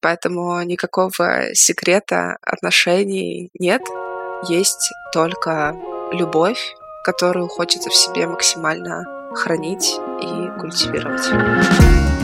[0.00, 3.82] Поэтому никакого секрета отношений нет.
[4.48, 5.74] Есть только
[6.12, 6.74] любовь,
[7.04, 12.17] которую хочется в себе максимально хранить и культивировать.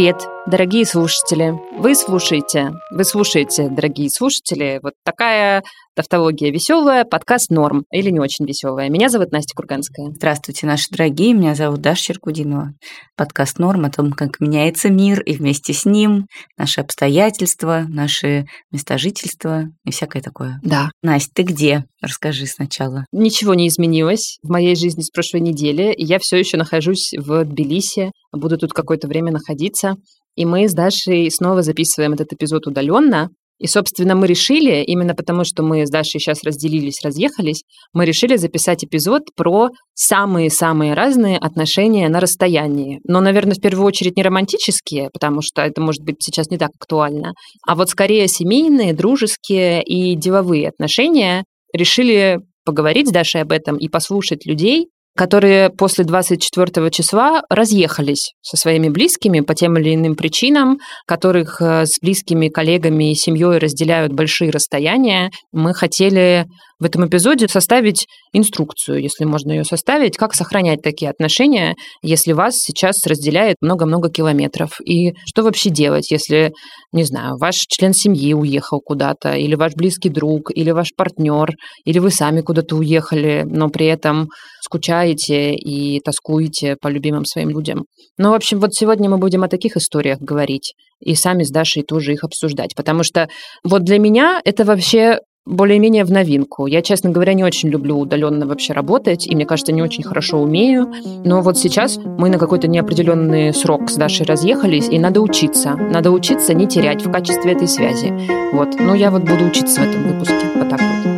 [0.00, 1.54] Привет, дорогие слушатели!
[1.78, 5.62] Вы слушаете, вы слушаете, дорогие слушатели, вот такая
[5.94, 8.88] тавтология веселая, подкаст «Норм» или не очень веселая.
[8.88, 10.10] Меня зовут Настя Курганская.
[10.12, 12.72] Здравствуйте, наши дорогие, меня зовут Даша Черкудинова.
[13.16, 18.98] Подкаст «Норм» о том, как меняется мир и вместе с ним, наши обстоятельства, наши места
[18.98, 20.58] жительства и всякое такое.
[20.62, 20.90] Да.
[21.02, 21.84] Настя, ты где?
[22.00, 23.04] Расскажи сначала.
[23.12, 28.10] Ничего не изменилось в моей жизни с прошлой недели, я все еще нахожусь в Тбилиси,
[28.32, 29.96] буду тут какое-то время находиться.
[30.36, 33.30] И мы с Дашей снова записываем этот эпизод удаленно.
[33.58, 38.36] И, собственно, мы решили, именно потому что мы с Дашей сейчас разделились, разъехались, мы решили
[38.36, 43.00] записать эпизод про самые-самые разные отношения на расстоянии.
[43.04, 46.70] Но, наверное, в первую очередь не романтические, потому что это может быть сейчас не так
[46.80, 47.34] актуально,
[47.66, 51.44] а вот скорее семейные, дружеские и деловые отношения.
[51.74, 54.86] Решили поговорить с Дашей об этом и послушать людей,
[55.20, 61.84] которые после 24 числа разъехались со своими близкими по тем или иным причинам, которых э,
[61.84, 65.30] с близкими коллегами и семьей разделяют большие расстояния.
[65.52, 66.46] Мы хотели
[66.80, 72.54] в этом эпизоде составить инструкцию, если можно ее составить, как сохранять такие отношения, если вас
[72.56, 74.80] сейчас разделяет много-много километров.
[74.84, 76.52] И что вообще делать, если,
[76.92, 81.52] не знаю, ваш член семьи уехал куда-то, или ваш близкий друг, или ваш партнер,
[81.84, 84.28] или вы сами куда-то уехали, но при этом
[84.62, 87.84] скучаете и тоскуете по любимым своим людям.
[88.16, 91.82] Ну, в общем, вот сегодня мы будем о таких историях говорить и сами с Дашей
[91.82, 93.28] тоже их обсуждать, потому что
[93.64, 95.18] вот для меня это вообще
[95.50, 96.66] более-менее в новинку.
[96.66, 100.38] Я, честно говоря, не очень люблю удаленно вообще работать, и мне кажется, не очень хорошо
[100.38, 100.92] умею.
[101.24, 105.74] Но вот сейчас мы на какой-то неопределенный срок с Дашей разъехались, и надо учиться.
[105.74, 108.12] Надо учиться не терять в качестве этой связи.
[108.52, 108.76] Вот.
[108.78, 110.46] Ну, я вот буду учиться в этом выпуске.
[110.54, 111.10] Вот так вот.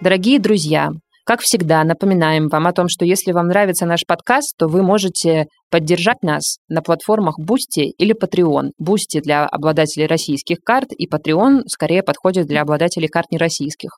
[0.00, 0.92] Дорогие друзья,
[1.30, 5.46] как всегда, напоминаем вам о том, что если вам нравится наш подкаст, то вы можете
[5.70, 8.70] поддержать нас на платформах Boosty или Patreon.
[8.82, 13.90] Boosty для обладателей российских карт, и Patreon скорее подходит для обладателей карт нероссийских.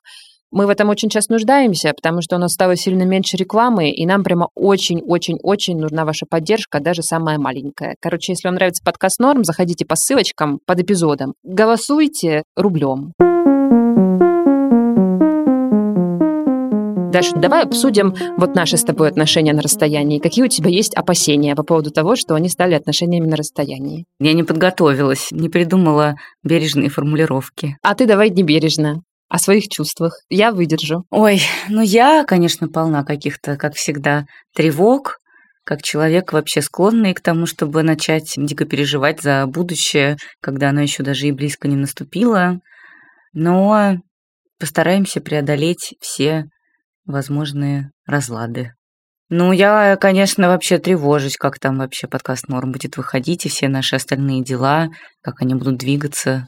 [0.51, 4.05] Мы в этом очень часто нуждаемся, потому что у нас стало сильно меньше рекламы, и
[4.05, 7.95] нам прямо очень-очень-очень нужна ваша поддержка, даже самая маленькая.
[7.99, 11.33] Короче, если вам нравится подкаст Норм, заходите по ссылочкам под эпизодом.
[11.41, 13.13] Голосуйте рублем.
[17.13, 20.17] Даша, давай обсудим вот наши с тобой отношения на расстоянии.
[20.17, 24.05] Какие у тебя есть опасения по поводу того, что они стали отношениями на расстоянии?
[24.19, 27.77] Я не подготовилась, не придумала бережные формулировки.
[27.83, 30.21] А ты давай не бережно о своих чувствах.
[30.27, 31.03] Я выдержу.
[31.11, 34.25] Ой, ну я, конечно, полна каких-то, как всегда,
[34.55, 35.19] тревог,
[35.63, 41.03] как человек вообще склонный к тому, чтобы начать дико переживать за будущее, когда оно еще
[41.03, 42.59] даже и близко не наступило.
[43.33, 43.97] Но
[44.57, 46.47] постараемся преодолеть все
[47.05, 48.73] возможные разлады.
[49.29, 53.95] Ну, я, конечно, вообще тревожусь, как там вообще подкаст Норм будет выходить, и все наши
[53.95, 54.89] остальные дела,
[55.21, 56.47] как они будут двигаться.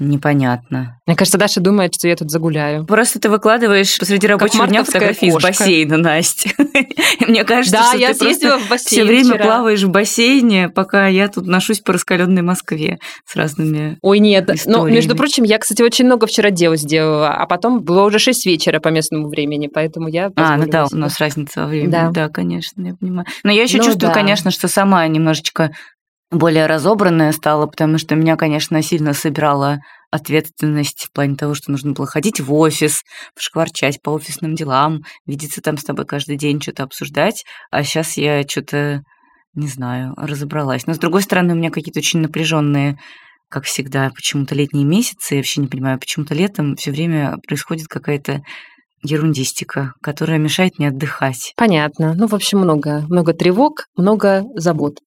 [0.00, 0.98] Непонятно.
[1.06, 2.86] Мне кажется, Даша думает, что я тут загуляю.
[2.86, 6.50] Просто ты выкладываешь посреди рабочего дня фотографии из бассейна, Настя.
[7.28, 9.44] Мне кажется, да, что я ты просто в все время вчера.
[9.44, 14.46] плаваешь в бассейне, пока я тут ношусь по раскаленной Москве с разными Ой, нет.
[14.48, 14.90] Ну, историями.
[14.90, 18.80] между прочим, я, кстати, очень много вчера дел сделала, а потом было уже 6 вечера
[18.80, 20.98] по местному времени, поэтому я А, ну да, позволила у себе.
[21.00, 21.90] нас разница во времени.
[21.90, 22.10] Да.
[22.10, 22.28] Да.
[22.30, 23.26] конечно, я понимаю.
[23.44, 24.14] Но я еще Ну чувствую, да.
[24.14, 25.72] конечно, что сама немножечко
[26.30, 29.78] более разобранная стала, потому что меня, конечно, сильно собирала
[30.10, 33.02] ответственность в плане того, что нужно было ходить в офис,
[33.38, 37.44] шкварчать по офисным делам, видеться там с тобой каждый день, что-то обсуждать.
[37.70, 39.02] А сейчас я что-то,
[39.54, 40.86] не знаю, разобралась.
[40.86, 42.98] Но, с другой стороны, у меня какие-то очень напряженные
[43.48, 48.42] как всегда, почему-то летние месяцы, я вообще не понимаю, почему-то летом все время происходит какая-то
[49.02, 51.52] ерундистика, которая мешает мне отдыхать.
[51.56, 52.14] Понятно.
[52.14, 54.98] Ну, в общем, много, много тревог, много забот.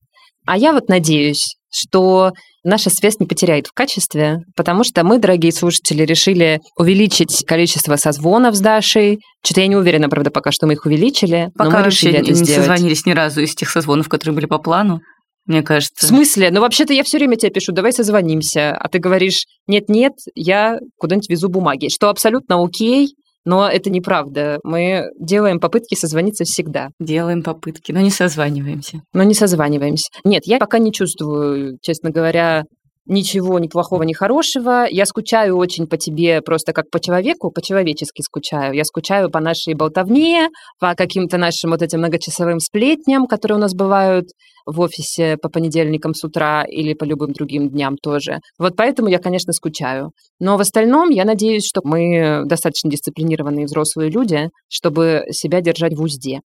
[0.46, 2.32] А я вот надеюсь, что
[2.64, 8.56] наша связь не потеряет в качестве, потому что мы, дорогие слушатели, решили увеличить количество созвонов
[8.56, 9.20] с Дашей.
[9.44, 12.22] Что-то я не уверена, правда, пока что мы их увеличили, но Пока мы вообще решили
[12.22, 12.56] это не сделать.
[12.66, 15.00] созвонились ни разу из тех созвонов, которые были по плану,
[15.46, 16.08] мне В кажется.
[16.08, 16.52] смысле?
[16.52, 18.72] Ну, вообще-то я все время тебе пишу, давай созвонимся.
[18.78, 21.90] А ты говоришь, нет-нет, я куда-нибудь везу бумаги.
[21.90, 23.10] Что абсолютно окей.
[23.46, 24.60] Но это неправда.
[24.64, 26.90] Мы делаем попытки созвониться всегда.
[27.00, 29.02] Делаем попытки, но не созваниваемся.
[29.14, 30.10] Но не созваниваемся.
[30.24, 32.64] Нет, я пока не чувствую, честно говоря,
[33.06, 34.86] ничего ни плохого, ни хорошего.
[34.90, 38.74] Я скучаю очень по тебе просто как по человеку, по-человечески скучаю.
[38.74, 43.74] Я скучаю по нашей болтовне, по каким-то нашим вот этим многочасовым сплетням, которые у нас
[43.74, 44.28] бывают
[44.66, 48.40] в офисе по понедельникам с утра или по любым другим дням тоже.
[48.58, 50.12] Вот поэтому я, конечно, скучаю.
[50.40, 56.02] Но в остальном я надеюсь, что мы достаточно дисциплинированные взрослые люди, чтобы себя держать в
[56.02, 56.40] узде.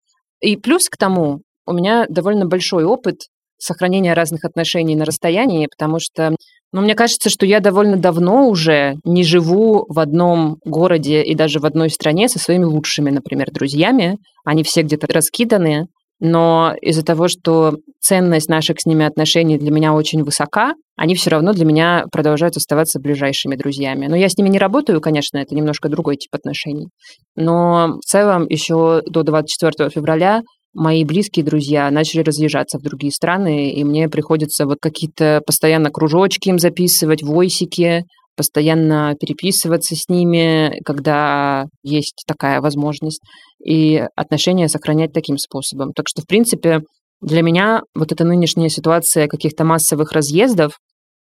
[0.42, 3.16] И плюс к тому, у меня довольно большой опыт
[3.58, 6.36] сохранения разных отношений на расстоянии, потому что,
[6.72, 11.60] ну, мне кажется, что я довольно давно уже не живу в одном городе и даже
[11.60, 14.18] в одной стране со своими лучшими, например, друзьями.
[14.44, 15.88] Они все где-то раскиданы,
[16.20, 21.30] но из-за того, что ценность наших с ними отношений для меня очень высока, они все
[21.30, 24.08] равно для меня продолжают оставаться ближайшими друзьями.
[24.08, 26.88] Но я с ними не работаю, конечно, это немножко другой тип отношений.
[27.36, 30.42] Но в целом еще до 24 февраля
[30.76, 36.50] мои близкие друзья начали разъезжаться в другие страны, и мне приходится вот какие-то постоянно кружочки
[36.50, 38.04] им записывать, войсики,
[38.36, 43.22] постоянно переписываться с ними, когда есть такая возможность,
[43.64, 45.94] и отношения сохранять таким способом.
[45.94, 46.82] Так что, в принципе,
[47.22, 50.74] для меня вот эта нынешняя ситуация каких-то массовых разъездов,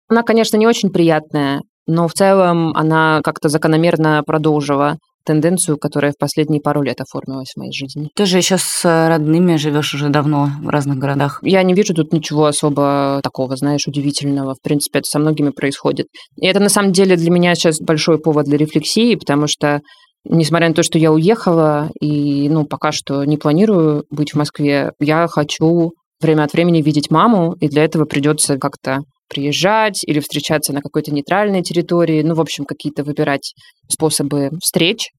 [0.10, 4.98] она, конечно, не очень приятная, но в целом она как-то закономерно продолжила
[5.28, 8.10] тенденцию, которая в последние пару лет оформилась в моей жизни.
[8.16, 11.40] Ты же еще с родными живешь уже давно в разных городах.
[11.44, 14.56] Я не вижу тут ничего особо такого, знаешь, удивительного.
[14.56, 16.08] В принципе, это со многими происходит.
[16.38, 19.82] И это на самом деле для меня сейчас большой повод для рефлексии, потому что
[20.30, 24.92] несмотря на то, что я уехала и, ну, пока что не планирую быть в Москве,
[25.00, 25.92] я хочу
[26.22, 31.12] время от времени видеть маму, и для этого придется как-то приезжать или встречаться на какой-то
[31.12, 33.54] нейтральной территории, ну, в общем, какие-то выбирать
[33.90, 35.10] способы встреч.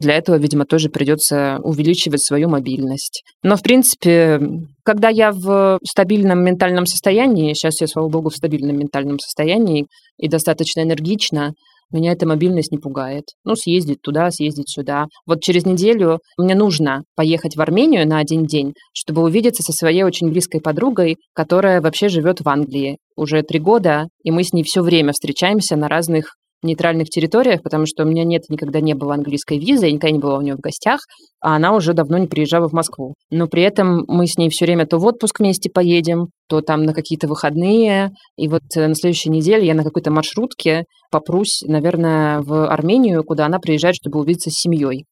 [0.00, 3.22] Для этого, видимо, тоже придется увеличивать свою мобильность.
[3.42, 4.40] Но, в принципе,
[4.82, 9.86] когда я в стабильном ментальном состоянии, сейчас я, слава богу, в стабильном ментальном состоянии
[10.16, 11.52] и достаточно энергично,
[11.92, 13.24] меня эта мобильность не пугает.
[13.44, 15.06] Ну, съездить туда, съездить сюда.
[15.26, 20.02] Вот через неделю мне нужно поехать в Армению на один день, чтобы увидеться со своей
[20.02, 24.62] очень близкой подругой, которая вообще живет в Англии уже три года, и мы с ней
[24.64, 29.14] все время встречаемся на разных нейтральных территориях, потому что у меня нет, никогда не было
[29.14, 31.00] английской визы, я никогда не была у нее в гостях,
[31.40, 33.14] а она уже давно не приезжала в Москву.
[33.30, 36.84] Но при этом мы с ней все время то в отпуск вместе поедем, то там
[36.84, 38.10] на какие-то выходные.
[38.36, 43.46] И вот э, на следующей неделе я на какой-то маршрутке попрусь, наверное, в Армению, куда
[43.46, 45.04] она приезжает, чтобы увидеться с семьей.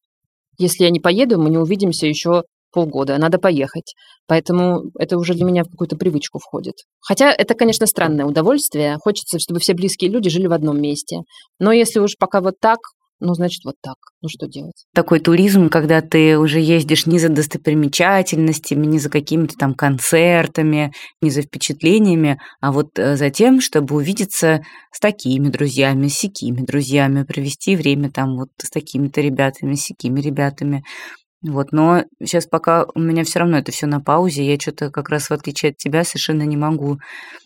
[0.57, 3.93] Если я не поеду, мы не увидимся еще полгода, надо поехать.
[4.27, 6.75] Поэтому это уже для меня в какую-то привычку входит.
[7.01, 8.97] Хотя это, конечно, странное удовольствие.
[9.01, 11.21] Хочется, чтобы все близкие люди жили в одном месте.
[11.59, 12.79] Но если уж пока вот так,
[13.21, 13.97] ну, значит, вот так.
[14.21, 14.85] Ну, что делать?
[14.93, 21.29] Такой туризм, когда ты уже ездишь не за достопримечательностями, не за какими-то там концертами, не
[21.29, 24.61] за впечатлениями, а вот э, за тем, чтобы увидеться
[24.93, 30.21] с такими друзьями, с сякими друзьями, провести время там вот с такими-то ребятами, с сякими
[30.21, 30.83] ребятами.
[31.41, 35.09] Вот, но сейчас пока у меня все равно это все на паузе, я что-то как
[35.09, 36.97] раз в отличие от тебя совершенно не могу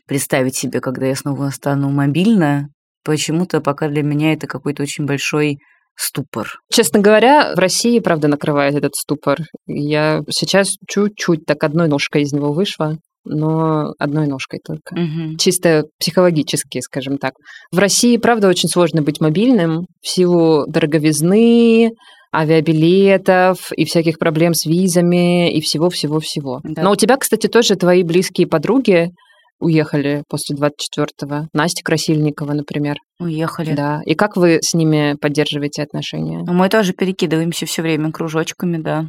[0.08, 2.70] представить себе, когда я снова стану мобильна.
[3.04, 5.58] Почему-то пока для меня это какой-то очень большой
[5.96, 6.60] ступор.
[6.72, 9.40] Честно говоря, в России, правда, накрывает этот ступор.
[9.68, 14.94] Я сейчас чуть-чуть так одной ножкой из него вышла, но одной ножкой только.
[14.94, 15.38] Угу.
[15.38, 17.34] Чисто психологически, скажем так.
[17.72, 21.92] В России, правда, очень сложно быть мобильным в силу дороговизны,
[22.36, 26.62] авиабилетов и всяких проблем с визами и всего-всего-всего.
[26.64, 26.82] Да.
[26.82, 29.12] Но у тебя, кстати, тоже твои близкие подруги
[29.60, 31.48] уехали после 24-го.
[31.54, 32.96] Настя Красильникова, например.
[33.20, 33.74] Уехали.
[33.74, 34.02] Да.
[34.06, 36.44] И как вы с ними поддерживаете отношения?
[36.46, 39.06] Мы тоже перекидываемся все время кружочками, да.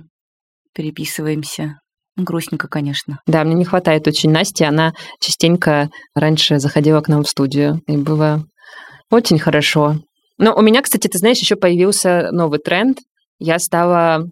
[0.74, 1.78] Переписываемся.
[2.16, 3.18] Грустненько, конечно.
[3.26, 4.64] Да, мне не хватает очень Насти.
[4.64, 7.80] Она частенько раньше заходила к нам в студию.
[7.86, 8.44] И было
[9.10, 9.96] очень хорошо.
[10.38, 12.98] Но у меня, кстати, ты знаешь, еще появился новый тренд
[13.38, 14.28] я стала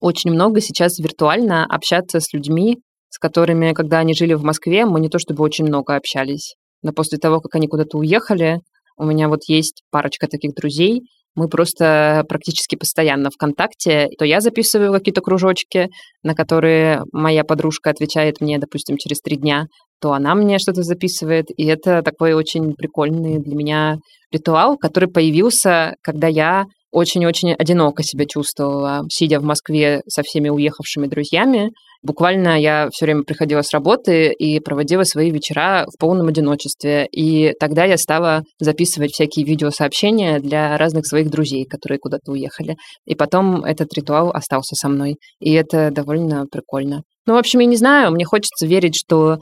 [0.00, 2.78] очень много сейчас виртуально общаться с людьми,
[3.10, 6.54] с которыми, когда они жили в Москве, мы не то чтобы очень много общались.
[6.82, 8.60] Но после того, как они куда-то уехали,
[8.96, 11.02] у меня вот есть парочка таких друзей,
[11.38, 14.08] мы просто практически постоянно в контакте.
[14.18, 15.88] То я записываю какие-то кружочки,
[16.24, 19.66] на которые моя подружка отвечает мне, допустим, через три дня,
[20.00, 21.46] то она мне что-то записывает.
[21.56, 23.98] И это такой очень прикольный для меня
[24.32, 31.06] ритуал, который появился, когда я очень-очень одиноко себя чувствовала, сидя в Москве со всеми уехавшими
[31.06, 31.70] друзьями.
[32.02, 37.06] Буквально я все время приходила с работы и проводила свои вечера в полном одиночестве.
[37.10, 42.76] И тогда я стала записывать всякие видеосообщения для разных своих друзей, которые куда-то уехали.
[43.04, 45.16] И потом этот ритуал остался со мной.
[45.40, 47.02] И это довольно прикольно.
[47.26, 49.38] Ну, в общем, я не знаю, мне хочется верить, что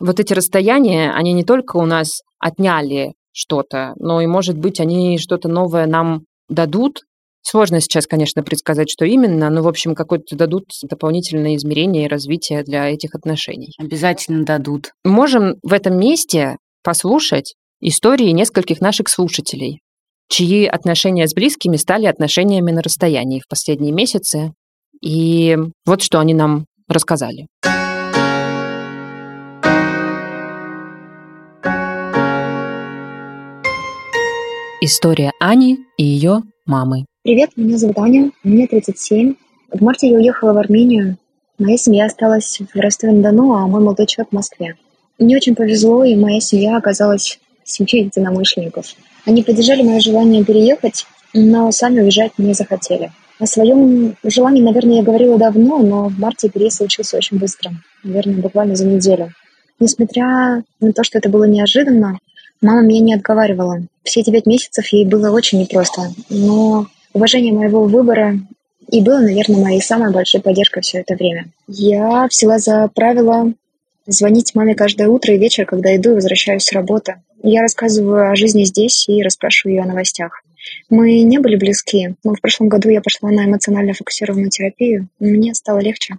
[0.00, 5.18] вот эти расстояния, они не только у нас отняли что-то, но и, может быть, они
[5.18, 7.00] что-то новое нам дадут.
[7.48, 12.64] Сложно сейчас, конечно, предсказать, что именно, но, в общем, какое-то дадут дополнительное измерение и развитие
[12.64, 13.72] для этих отношений.
[13.78, 14.90] Обязательно дадут.
[15.04, 19.78] Можем в этом месте послушать истории нескольких наших слушателей,
[20.28, 24.52] чьи отношения с близкими стали отношениями на расстоянии в последние месяцы.
[25.00, 27.46] И вот что они нам рассказали.
[34.80, 37.04] История Ани и ее мамы.
[37.26, 39.34] Привет, меня зовут Аня, мне 37.
[39.72, 41.18] В марте я уехала в Армению.
[41.58, 44.76] Моя семья осталась в Ростове-на-Дону, а мой молодой человек в Москве.
[45.18, 48.94] Мне очень повезло, и моя семья оказалась семьей единомышленников.
[49.24, 51.04] Они поддержали мое желание переехать,
[51.34, 53.10] но сами уезжать не захотели.
[53.40, 57.72] О своем желании, наверное, я говорила давно, но в марте переезд случился очень быстро,
[58.04, 59.32] наверное, буквально за неделю.
[59.80, 62.20] Несмотря на то, что это было неожиданно,
[62.62, 63.82] Мама меня не отговаривала.
[64.02, 66.12] Все эти пять месяцев ей было очень непросто.
[66.30, 68.38] Но уважение моего выбора
[68.88, 71.46] и было, наверное, моей самой большой поддержкой все это время.
[71.66, 73.52] Я взяла за правило
[74.06, 77.16] звонить маме каждое утро и вечер, когда иду и возвращаюсь с работы.
[77.42, 80.42] Я рассказываю о жизни здесь и расспрашиваю ее о новостях.
[80.90, 85.08] Мы не были близки, но в прошлом году я пошла на эмоционально фокусированную терапию.
[85.18, 86.16] Мне стало легче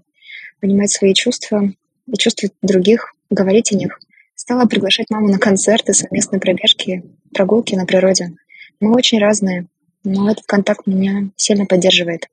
[0.59, 1.71] понимать свои чувства
[2.07, 3.99] и чувствовать других, говорить о них.
[4.35, 8.31] Стала приглашать маму на концерты, совместные пробежки, прогулки на природе.
[8.79, 9.67] Мы очень разные,
[10.07, 12.27] но этот контакт меня сильно поддерживает.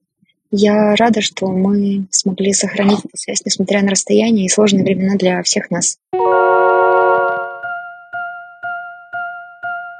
[0.51, 5.43] Я рада, что мы смогли сохранить эту связь, несмотря на расстояние и сложные времена для
[5.43, 5.99] всех нас.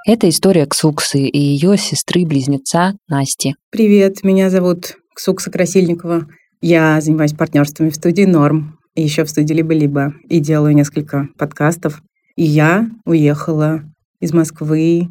[0.07, 3.57] Это история Ксуксы и ее сестры-близнеца Насти.
[3.71, 6.29] Привет, меня зовут Ксукса Красильникова.
[6.61, 12.03] Я занимаюсь партнерствами в студии «Норм» и еще в студии «Либо-либо» и делаю несколько подкастов.
[12.37, 13.83] И я уехала
[14.21, 15.09] из Москвы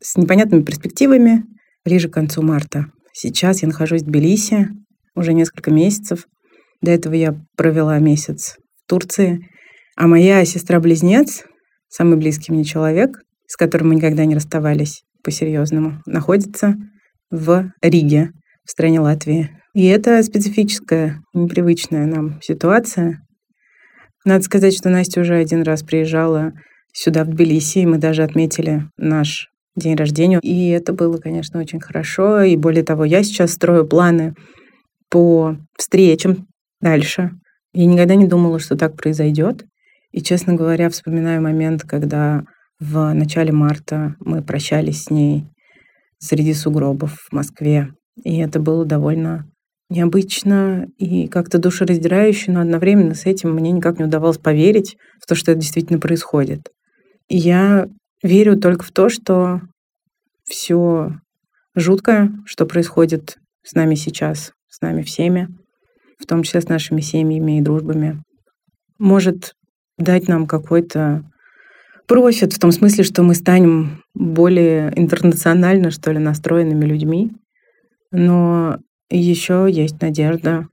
[0.00, 1.44] с непонятными перспективами
[1.84, 2.86] ближе к концу марта.
[3.12, 4.68] Сейчас я нахожусь в Тбилиси
[5.14, 6.26] уже несколько месяцев.
[6.80, 9.48] До этого я провела месяц в Турции.
[9.96, 11.44] А моя сестра-близнец,
[11.88, 16.76] самый близкий мне человек, с которым мы никогда не расставались по-серьезному, находится
[17.30, 18.30] в Риге,
[18.64, 19.50] в стране Латвии.
[19.74, 23.20] И это специфическая, непривычная нам ситуация.
[24.24, 26.52] Надо сказать, что Настя уже один раз приезжала
[26.92, 30.38] сюда, в Тбилиси, и мы даже отметили наш день рождения.
[30.42, 32.42] И это было, конечно, очень хорошо.
[32.42, 34.34] И более того, я сейчас строю планы
[35.10, 36.46] по встречам
[36.80, 37.30] дальше.
[37.72, 39.64] Я никогда не думала, что так произойдет.
[40.10, 42.44] И, честно говоря, вспоминаю момент, когда
[42.80, 45.46] в начале марта мы прощались с ней
[46.18, 47.88] среди сугробов в Москве.
[48.22, 49.46] И это было довольно
[49.88, 55.34] необычно и как-то душераздирающе, но одновременно с этим мне никак не удавалось поверить в то,
[55.34, 56.70] что это действительно происходит.
[57.28, 57.86] И я
[58.22, 59.60] верю только в то, что
[60.44, 61.20] все
[61.74, 65.48] жуткое, что происходит с нами сейчас, с нами всеми,
[66.18, 68.22] в том числе с нашими семьями и дружбами,
[68.98, 69.54] может
[69.98, 71.24] дать нам какой-то
[72.06, 77.32] профит в том смысле, что мы станем более интернационально, что ли, настроенными людьми.
[78.10, 78.78] Но
[79.10, 80.68] еще есть надежда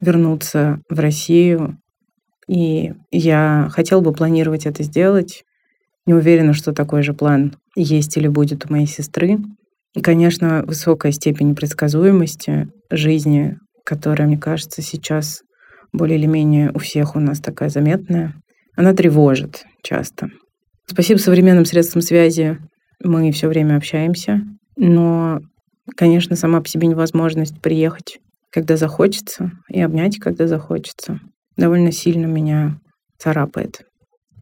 [0.00, 1.78] вернуться в Россию.
[2.48, 5.44] И я хотел бы планировать это сделать.
[6.06, 9.38] Не уверена, что такой же план есть или будет у моей сестры.
[9.94, 15.42] И, конечно, высокая степень предсказуемости жизни, которая, мне кажется, сейчас
[15.92, 18.34] более или менее у всех у нас такая заметная,
[18.76, 20.28] она тревожит часто.
[20.86, 22.58] Спасибо современным средствам связи
[23.02, 24.42] мы все время общаемся,
[24.76, 25.40] но
[25.96, 28.18] Конечно, сама по себе невозможность приехать,
[28.50, 31.20] когда захочется, и обнять, когда захочется,
[31.56, 32.80] довольно сильно меня
[33.18, 33.82] царапает.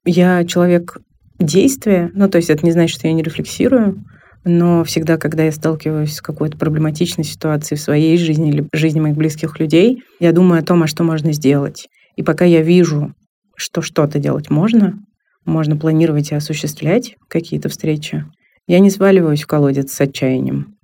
[0.05, 0.99] Я человек
[1.43, 4.05] действия, ну, то есть это не значит, что я не рефлексирую,
[4.45, 9.17] но всегда, когда я сталкиваюсь с какой-то проблематичной ситуацией в своей жизни или жизни моих
[9.17, 11.89] близких людей, я думаю о том, а что можно сделать.
[12.17, 13.15] И пока я вижу,
[13.57, 14.99] что что-то делать можно,
[15.45, 18.25] можно планировать и осуществлять какие-то встречи,
[18.67, 20.77] я не сваливаюсь в колодец с отчаянием.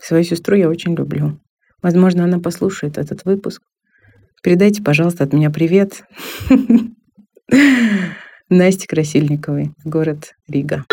[0.00, 1.40] Свою сестру я очень люблю.
[1.82, 3.62] Возможно, она послушает этот выпуск.
[4.42, 6.04] Передайте, пожалуйста, от меня привет.
[8.50, 10.84] Насте Красильниковой, город Рига.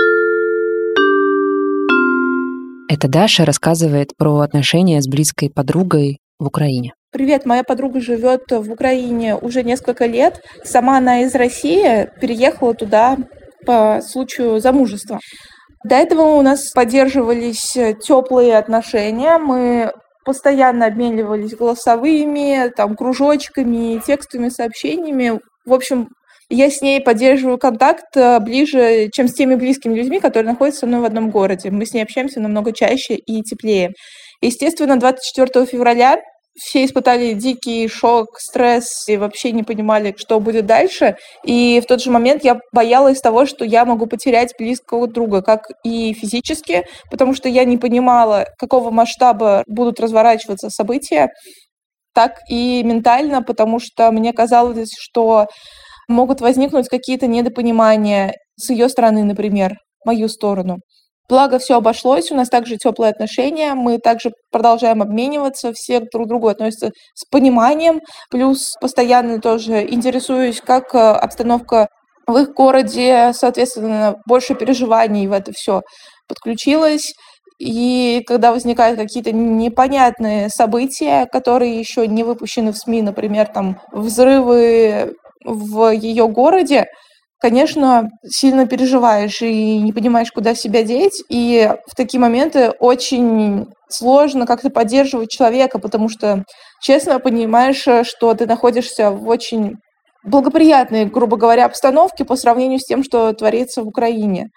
[2.89, 6.93] Это Даша рассказывает про отношения с близкой подругой в Украине.
[7.13, 10.41] Привет, моя подруга живет в Украине уже несколько лет.
[10.65, 13.17] Сама она из России, переехала туда
[13.65, 15.19] по случаю замужества.
[15.85, 17.71] До этого у нас поддерживались
[18.03, 19.37] теплые отношения.
[19.37, 19.93] Мы
[20.25, 25.39] постоянно обменивались голосовыми, там, кружочками, текстовыми сообщениями.
[25.65, 26.09] В общем,
[26.49, 30.87] я с ней поддерживаю контакт э, ближе, чем с теми близкими людьми, которые находятся со
[30.87, 31.71] мной в одном городе.
[31.71, 33.93] Мы с ней общаемся намного чаще и теплее.
[34.41, 36.17] Естественно, 24 февраля
[36.57, 41.17] все испытали дикий шок, стресс и вообще не понимали, что будет дальше.
[41.43, 45.63] И в тот же момент я боялась того, что я могу потерять близкого друга, как
[45.83, 51.29] и физически, потому что я не понимала, какого масштаба будут разворачиваться события,
[52.13, 55.47] так и ментально, потому что мне казалось, что
[56.07, 60.77] могут возникнуть какие-то недопонимания с ее стороны, например, мою сторону.
[61.27, 66.29] Благо, все обошлось, у нас также теплые отношения, мы также продолжаем обмениваться, все друг к
[66.29, 71.87] другу относятся с пониманием, плюс постоянно тоже интересуюсь, как э, обстановка
[72.27, 75.81] в их городе, соответственно, больше переживаний в это все
[76.27, 77.13] подключилось.
[77.57, 85.15] И когда возникают какие-то непонятные события, которые еще не выпущены в СМИ, например, там взрывы
[85.45, 86.87] в ее городе,
[87.39, 91.23] конечно, сильно переживаешь и не понимаешь, куда себя деть.
[91.29, 96.43] И в такие моменты очень сложно как-то поддерживать человека, потому что
[96.81, 99.75] честно понимаешь, что ты находишься в очень
[100.23, 104.47] благоприятной, грубо говоря, обстановке по сравнению с тем, что творится в Украине.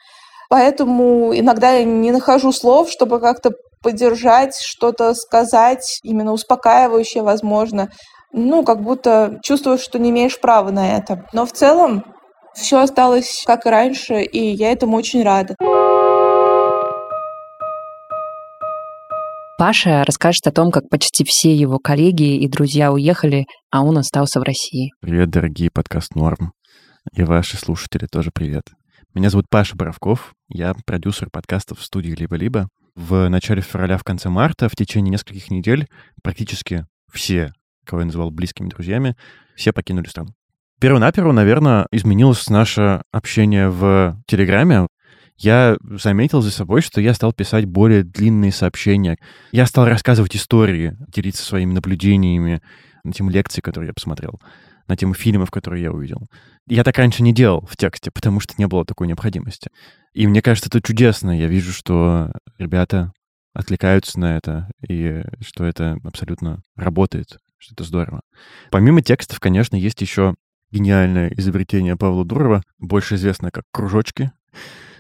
[0.49, 3.51] Поэтому иногда я не нахожу слов, чтобы как-то
[3.83, 7.91] поддержать, что-то сказать, именно успокаивающее, возможно.
[8.33, 11.25] Ну, как будто чувствуешь, что не имеешь права на это.
[11.33, 12.05] Но в целом
[12.55, 15.55] все осталось как и раньше, и я этому очень рада.
[19.57, 24.39] Паша расскажет о том, как почти все его коллеги и друзья уехали, а он остался
[24.39, 24.93] в России.
[25.01, 26.53] Привет, дорогие подкаст Норм.
[27.13, 28.65] И ваши слушатели тоже привет.
[29.15, 32.69] Меня зовут Паша Боровков, я продюсер подкастов в студии «Либо-либо».
[32.95, 35.89] В начале февраля, в конце марта, в течение нескольких недель
[36.23, 37.53] практически все,
[37.89, 39.17] кого я называл близкими друзьями,
[39.57, 40.31] все покинули страну.
[40.81, 44.87] Первонаперво, наверное, изменилось наше общение в Телеграме.
[45.37, 49.17] Я заметил за собой, что я стал писать более длинные сообщения.
[49.51, 52.61] Я стал рассказывать истории, делиться своими наблюдениями
[53.03, 54.41] на тему лекций, которые я посмотрел,
[54.87, 56.29] на тему фильмов, которые я увидел.
[56.69, 59.71] Я так раньше не делал в тексте, потому что не было такой необходимости.
[60.13, 61.37] И мне кажется, это чудесно.
[61.37, 63.13] Я вижу, что ребята
[63.53, 68.23] отвлекаются на это, и что это абсолютно работает, что это здорово.
[68.71, 70.35] Помимо текстов, конечно, есть еще
[70.71, 74.33] гениальное изобретение Павла Дурова, больше известное как кружочки.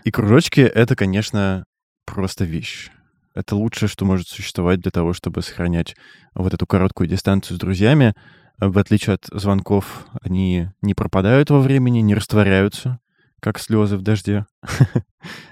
[0.04, 1.64] И кружочки— это, конечно,
[2.04, 2.90] просто вещь.
[3.34, 5.94] Это лучшее, что может существовать для того, чтобы сохранять
[6.34, 8.14] вот эту короткую дистанцию с друзьями.
[8.58, 12.98] В отличие от звонков, они не пропадают во времени, не растворяются,
[13.40, 14.46] как слезы в дожде.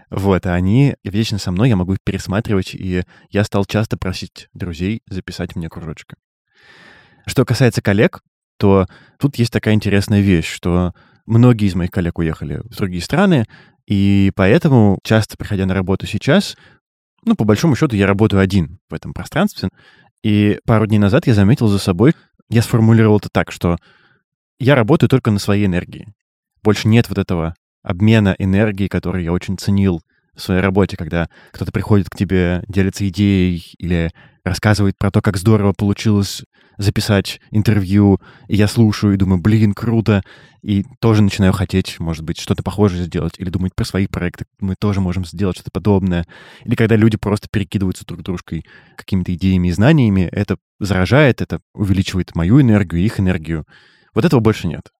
[0.08, 4.48] Вот, а они вечно со мной, я могу их пересматривать, и я стал часто просить
[4.54, 6.14] друзей записать мне кружочки.
[7.26, 8.20] Что касается коллег,
[8.58, 8.86] то
[9.18, 10.94] тут есть такая интересная вещь, что
[11.26, 13.46] многие из моих коллег уехали в другие страны,
[13.86, 16.56] и поэтому, часто приходя на работу сейчас,
[17.24, 19.68] ну, по большому счету, я работаю один в этом пространстве.
[20.22, 22.14] И пару дней назад я заметил за собой,
[22.48, 23.76] я сформулировал это так, что
[24.58, 26.08] я работаю только на своей энергии.
[26.62, 30.00] Больше нет вот этого обмена энергии, который я очень ценил
[30.34, 34.10] в своей работе, когда кто-то приходит к тебе, делится идеей или
[34.44, 36.44] рассказывает про то, как здорово получилось
[36.78, 40.22] записать интервью, и я слушаю и думаю, блин, круто,
[40.62, 44.74] и тоже начинаю хотеть, может быть, что-то похожее сделать, или думать про свои проекты, мы
[44.74, 46.26] тоже можем сделать что-то подобное.
[46.64, 48.64] Или когда люди просто перекидываются друг дружкой
[48.96, 53.64] какими-то идеями и знаниями, это заражает, это увеличивает мою энергию, их энергию.
[54.14, 54.90] Вот этого больше нет.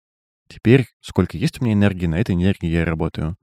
[0.48, 3.36] Теперь, сколько есть у меня энергии, на этой энергии я и работаю.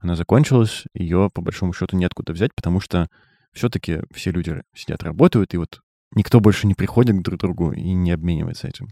[0.00, 3.08] Она закончилась, ее, по большому счету, неоткуда взять, потому что
[3.52, 5.80] все-таки все люди сидят, работают, и вот
[6.14, 8.88] никто больше не приходит к друг другу и не обменивается этим.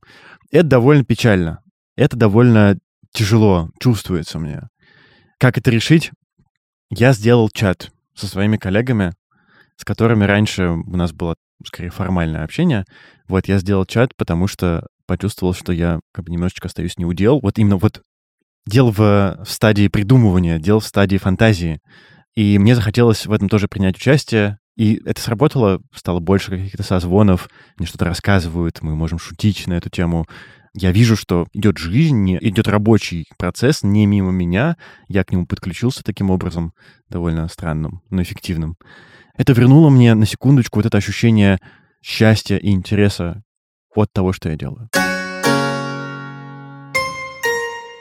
[0.50, 1.61] Это довольно печально.
[1.96, 2.79] Это довольно
[3.12, 4.62] тяжело чувствуется мне.
[5.38, 6.12] Как это решить?
[6.90, 9.14] Я сделал чат со своими коллегами,
[9.76, 12.85] с которыми раньше у нас было скорее формальное общение.
[13.29, 17.40] Вот я сделал чат, потому что почувствовал, что я как бы немножечко остаюсь неудел.
[17.40, 18.02] Вот именно вот
[18.66, 21.81] дел в, в стадии придумывания, дел в стадии фантазии.
[22.35, 24.59] И мне захотелось в этом тоже принять участие.
[24.76, 29.88] И это сработало, стало больше каких-то созвонов, мне что-то рассказывают, мы можем шутить на эту
[29.88, 30.26] тему.
[30.74, 34.76] Я вижу, что идет жизнь, идет рабочий процесс не мимо меня.
[35.08, 36.74] Я к нему подключился таким образом,
[37.08, 38.76] довольно странным, но эффективным.
[39.38, 41.58] Это вернуло мне на секундочку вот это ощущение
[42.02, 43.42] счастья и интереса
[43.94, 44.90] от того, что я делаю.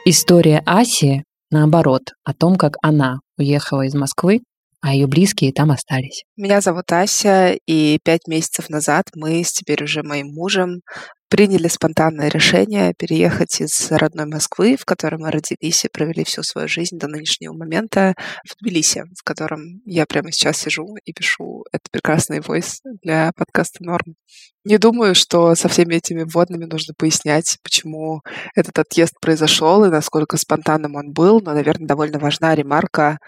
[0.04, 4.40] История Аси, наоборот, о том, как она уехала из Москвы,
[4.86, 6.22] а ее близкие там остались.
[6.36, 10.82] Меня зовут Ася, и пять месяцев назад мы с теперь уже моим мужем
[11.28, 16.68] приняли спонтанное решение переехать из родной Москвы, в которой мы родились и провели всю свою
[16.68, 18.14] жизнь до нынешнего момента,
[18.48, 23.82] в Тбилиси, в котором я прямо сейчас сижу и пишу этот прекрасный войс для подкаста
[23.82, 24.14] «Норм».
[24.64, 28.20] Не думаю, что со всеми этими вводными нужно пояснять, почему
[28.54, 33.18] этот отъезд произошел и насколько спонтанным он был, но, наверное, довольно важна ремарка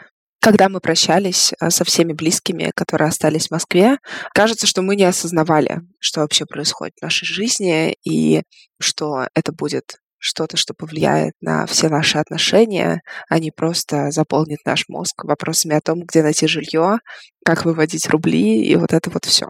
[0.40, 3.98] когда мы прощались э, со всеми близкими, которые остались в Москве,
[4.34, 8.42] кажется, что мы не осознавали, что вообще происходит в нашей жизни, и
[8.80, 14.88] что это будет что-то, что повлияет на все наши отношения, а не просто заполнит наш
[14.88, 16.98] мозг вопросами о том, где найти жилье,
[17.44, 19.46] как выводить рубли и вот это вот все.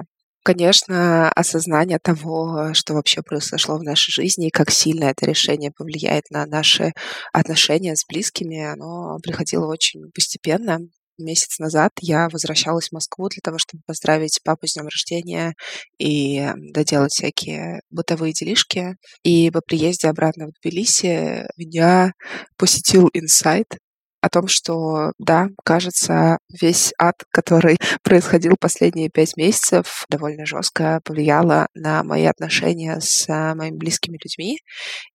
[0.49, 6.31] Конечно, осознание того, что вообще произошло в нашей жизни и как сильно это решение повлияет
[6.31, 6.95] на наши
[7.35, 10.79] отношения с близкими, оно приходило очень постепенно.
[11.19, 15.55] Месяц назад я возвращалась в Москву для того, чтобы поздравить папу с днем рождения
[15.99, 18.97] и доделать всякие бытовые делишки.
[19.23, 22.15] И по приезде обратно в Тбилиси меня
[22.57, 23.77] посетил инсайт,
[24.21, 31.69] о том, что, да, кажется, весь ад, который происходил последние пять месяцев, довольно жестко повлияло
[31.75, 34.61] на мои отношения с а, моими близкими людьми.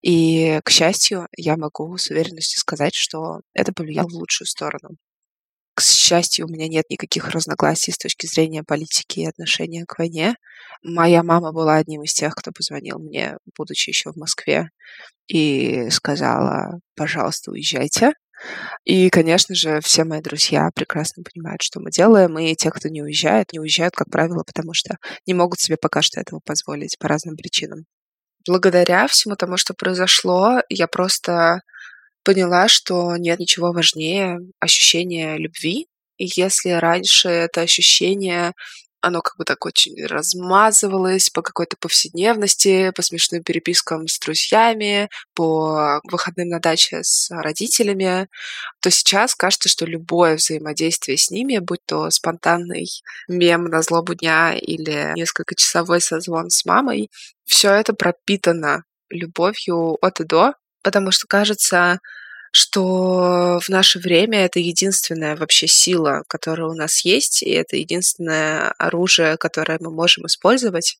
[0.02, 4.98] И, к счастью, я могу с уверенностью сказать, что это повлияло в лучшую сторону.
[5.76, 10.36] К счастью, у меня нет никаких разногласий с точки зрения политики и отношения к войне.
[10.84, 14.70] Моя мама была одним из тех, кто позвонил мне, будучи еще в Москве,
[15.28, 18.14] и сказала, пожалуйста, уезжайте.
[18.86, 23.02] И, конечно же, все мои друзья прекрасно понимают, что мы делаем, и те, кто не
[23.02, 27.08] уезжает, не уезжают, как правило, потому что не могут себе пока что этого позволить по
[27.08, 27.86] разным причинам.
[28.48, 31.62] Благодаря всему тому, что произошло, я просто
[32.24, 35.88] поняла, что нет ничего важнее ощущения любви.
[36.18, 38.54] И если раньше это ощущение
[39.04, 46.00] оно как бы так очень размазывалось по какой-то повседневности, по смешным перепискам с друзьями, по
[46.10, 48.30] выходным на даче с родителями,
[48.82, 52.88] то сейчас кажется, что любое взаимодействие с ними, будь то спонтанный
[53.28, 57.12] мем на злобу дня или несколько часовой созвон с мамой,
[57.44, 62.00] все это пропитано любовью от и до, потому что кажется,
[62.54, 68.70] что в наше время это единственная вообще сила, которая у нас есть, и это единственное
[68.78, 71.00] оружие, которое мы можем использовать.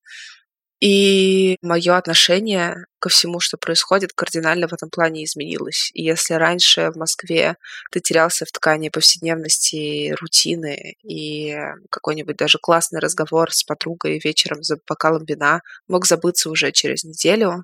[0.82, 5.92] И мое отношение ко всему, что происходит, кардинально в этом плане изменилось.
[5.94, 7.56] И если раньше в Москве
[7.92, 11.56] ты терялся в ткани повседневности, рутины, и
[11.90, 17.64] какой-нибудь даже классный разговор с подругой вечером за бокалом вина мог забыться уже через неделю,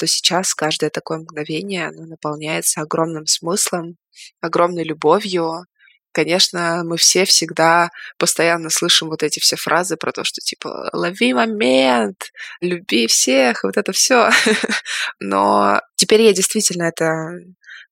[0.00, 3.98] то сейчас каждое такое мгновение оно наполняется огромным смыслом,
[4.40, 5.66] огромной любовью.
[6.12, 11.34] Конечно, мы все всегда постоянно слышим вот эти все фразы про то, что типа «лови
[11.34, 12.32] момент»,
[12.62, 14.30] «люби всех», вот это все.
[15.20, 17.32] Но теперь я действительно это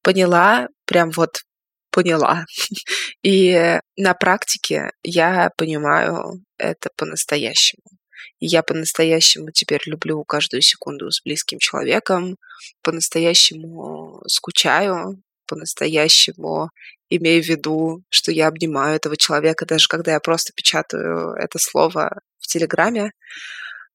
[0.03, 1.43] поняла, прям вот
[1.91, 2.47] поняла.
[3.23, 7.98] И на практике я понимаю это по-настоящему.
[8.41, 12.37] И я по-настоящему теперь люблю каждую секунду с близким человеком,
[12.83, 16.71] по-настоящему скучаю, по-настоящему
[17.11, 22.21] имею в виду, что я обнимаю этого человека, даже когда я просто печатаю это слово
[22.39, 23.13] в Телеграме.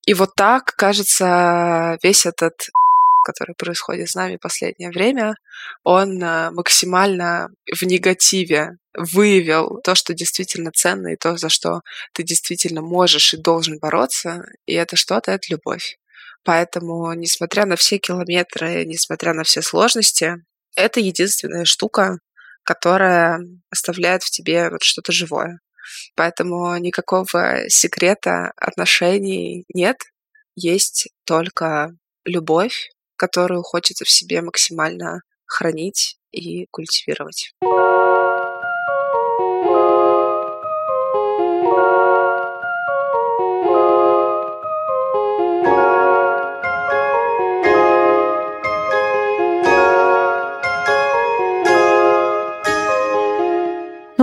[0.06, 2.70] И вот так, кажется, весь этот
[3.24, 5.36] который происходит с нами последнее время,
[5.84, 11.82] он э, максимально в негативе выявил то, что действительно ценно, и то, за что
[12.14, 15.98] ты действительно можешь и должен бороться, и это что-то— это любовь.
[16.44, 20.44] Поэтому, несмотря на все километры, несмотря на все сложности,
[20.76, 22.20] это единственная штука,
[22.64, 25.60] которая оставляет в тебе вот что-то живое.
[26.16, 29.98] Поэтому никакого секрета отношений нет.
[30.56, 31.92] Есть только
[32.26, 37.54] любовь, которую хочется в себе максимально хранить и культивировать.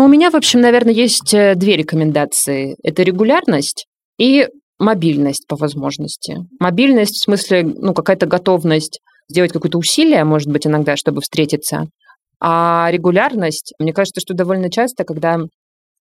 [0.01, 2.77] Ну, у меня, в общем, наверное, есть э, две рекомендации.
[2.83, 3.87] Это регулярность
[4.19, 4.49] и
[4.81, 6.39] мобильность по возможности.
[6.59, 11.87] Мобильность в смысле, ну, какая-то готовность сделать какое-то усилие, может быть, иногда, чтобы встретиться.
[12.41, 15.39] А регулярность, мне кажется, что довольно часто, когда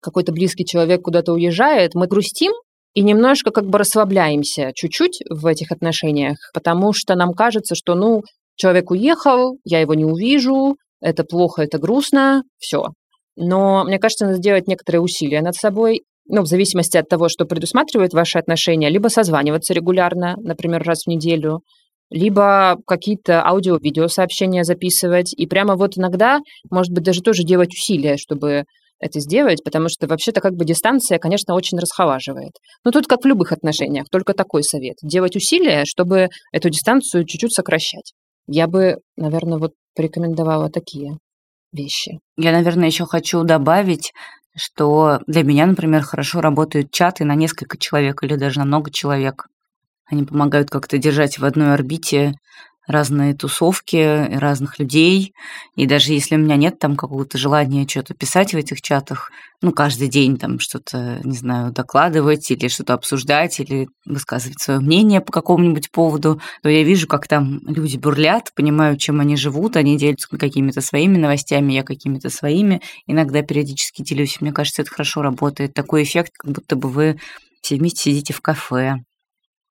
[0.02, 2.54] какой-то близкий человек куда-то уезжает, мы грустим,
[2.94, 8.24] и немножко как бы расслабляемся чуть-чуть в этих отношениях, потому что нам кажется, что, ну,
[8.56, 12.86] человек уехал, я его не увижу, это плохо, это грустно, все.
[13.36, 17.46] Но мне кажется, надо сделать некоторые усилия над собой, ну, в зависимости от того, что
[17.46, 21.62] предусматривают ваши отношения, либо созваниваться регулярно, например, раз в неделю,
[22.10, 25.34] либо какие-то аудио-видео сообщения записывать.
[25.34, 28.64] И прямо вот иногда, может быть, даже тоже делать усилия, чтобы
[29.00, 32.54] это сделать, потому что вообще-то как бы дистанция, конечно, очень расхолаживает.
[32.84, 34.96] Но тут как в любых отношениях, только такой совет.
[35.04, 38.14] Делать усилия, чтобы эту дистанцию чуть-чуть сокращать.
[38.48, 41.18] Я бы, наверное, вот порекомендовала такие
[41.74, 42.20] вещи.
[42.38, 44.14] Я, наверное, еще хочу добавить,
[44.58, 49.48] что для меня, например, хорошо работают чаты на несколько человек или даже на много человек.
[50.06, 52.34] Они помогают как-то держать в одной орбите
[52.88, 55.34] разные тусовки разных людей.
[55.76, 59.30] И даже если у меня нет там какого-то желания что-то писать в этих чатах,
[59.62, 65.20] ну, каждый день там что-то, не знаю, докладывать или что-то обсуждать, или высказывать свое мнение
[65.20, 69.98] по какому-нибудь поводу, то я вижу, как там люди бурлят, понимаю, чем они живут, они
[69.98, 72.82] делятся какими-то своими новостями, я какими-то своими.
[73.08, 74.40] Иногда периодически делюсь.
[74.42, 75.74] Мне кажется, это хорошо работает.
[75.74, 77.20] Такой эффект, как будто бы вы
[77.62, 79.04] все вместе сидите в кафе,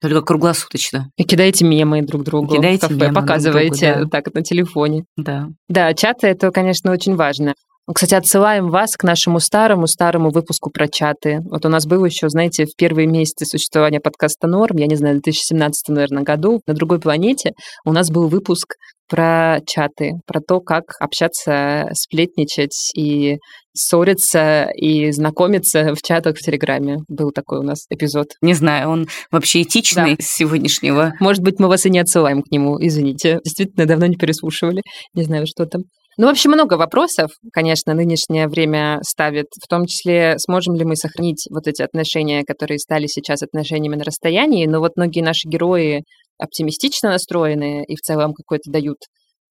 [0.01, 1.09] только круглосуточно.
[1.17, 5.03] И кидаете мемы друг другу кидаете в кафе, мемы показываете друг другу, так на телефоне.
[5.15, 5.47] Да.
[5.69, 7.53] Да, чаты это, конечно, очень важно.
[7.91, 11.39] Кстати, отсылаем вас к нашему старому-старому выпуску про чаты.
[11.49, 15.19] Вот у нас был еще, знаете, в первые месяцы существования подкаста «Норм», я не знаю,
[15.19, 17.53] в 2017, наверное, году, на другой планете,
[17.85, 18.75] у нас был выпуск
[19.07, 23.37] про чаты, про то, как общаться, сплетничать и
[23.73, 26.97] ссориться и знакомиться в чатах в Телеграме.
[27.07, 28.27] Был такой у нас эпизод.
[28.41, 30.23] Не знаю, он вообще этичный Да.
[30.23, 31.13] с сегодняшнего.
[31.19, 33.39] Может быть, мы вас и не отсылаем к нему, извините.
[33.43, 34.81] Действительно, давно не переслушивали.
[35.13, 35.83] Не знаю, что там.
[36.19, 40.95] Ну, в общем, много вопросов, конечно, нынешнее время ставит, в том числе, сможем ли мы
[40.95, 46.03] сохранить вот эти отношения, которые стали сейчас отношениями на расстоянии, но вот многие наши герои
[46.39, 48.97] оптимистично настроены и в целом какой-то дают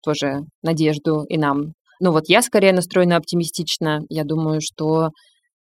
[0.02, 1.74] тоже надежду и нам.
[2.00, 4.00] Ну вот я скорее настроена оптимистично.
[4.08, 5.10] Я думаю, что,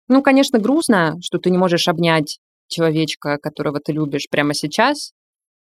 [0.06, 2.38] ну, конечно, грустно, что ты не можешь обнять
[2.68, 5.10] человечка, которого ты любишь прямо сейчас,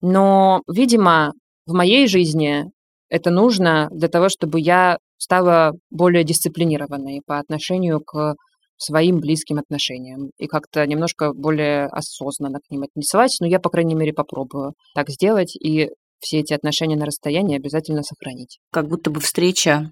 [0.03, 1.33] но, видимо,
[1.65, 2.67] в моей жизни
[3.09, 8.35] это нужно для того, чтобы я стала более дисциплинированной по отношению к
[8.79, 13.39] своим близким отношениям и как-то немножко более осознанно к ним отнеслась.
[13.39, 18.03] Но я, по крайней мере, попробую так сделать и все эти отношения на расстоянии обязательно
[18.03, 18.59] сохранить.
[18.73, 19.91] Как будто бы встреча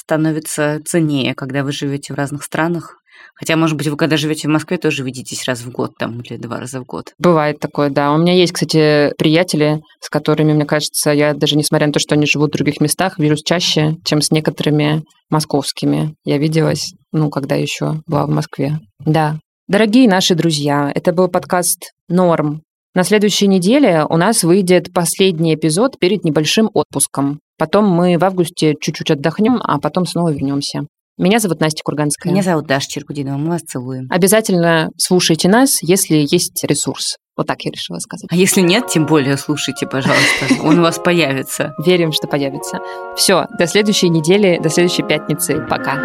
[0.00, 2.96] становится ценнее, когда вы живете в разных странах.
[3.34, 6.36] Хотя, может быть, вы когда живете в Москве, тоже видитесь раз в год там или
[6.36, 7.12] два раза в год.
[7.18, 8.12] Бывает такое, да.
[8.12, 12.14] У меня есть, кстати, приятели, с которыми, мне кажется, я даже несмотря на то, что
[12.14, 16.14] они живут в других местах, вижусь чаще, чем с некоторыми московскими.
[16.24, 18.78] Я виделась, ну, когда еще была в Москве.
[19.04, 19.38] Да.
[19.68, 22.62] Дорогие наши друзья, это был подкаст «Норм».
[22.92, 27.38] На следующей неделе у нас выйдет последний эпизод перед небольшим отпуском.
[27.60, 30.86] Потом мы в августе чуть-чуть отдохнем, а потом снова вернемся.
[31.18, 32.32] Меня зовут Настя Курганская.
[32.32, 34.06] Меня зовут Даша Черкудинова, мы вас целуем.
[34.08, 37.18] Обязательно слушайте нас, если есть ресурс.
[37.36, 38.28] Вот так я решила сказать.
[38.30, 40.46] А если нет, тем более слушайте, пожалуйста.
[40.64, 41.74] Он у вас появится.
[41.84, 42.78] Верим, что появится.
[43.14, 45.60] Все, до следующей недели, до следующей пятницы.
[45.68, 45.98] Пока.